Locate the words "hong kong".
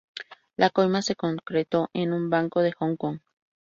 2.71-3.19